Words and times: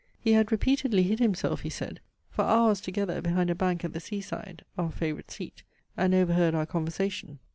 He 0.19 0.31
had 0.33 0.51
repeatedly 0.51 1.03
hid 1.03 1.19
himself, 1.19 1.61
he 1.61 1.69
said, 1.69 1.99
for 2.31 2.41
hours 2.43 2.81
together 2.81 3.21
behind 3.21 3.51
a 3.51 3.53
bank 3.53 3.85
at 3.85 3.93
the 3.93 3.99
sea 3.99 4.19
side, 4.19 4.65
(our 4.75 4.91
favourite 4.91 5.29
seat,) 5.29 5.61
and 5.95 6.15
overheard 6.15 6.55
our 6.55 6.65
conversation. 6.65 7.37